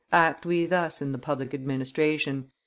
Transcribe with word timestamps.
Act 0.11 0.47
we 0.47 0.65
thus 0.65 0.99
in 0.99 1.11
the 1.11 1.19
public 1.19 1.53
administration. 1.53 2.49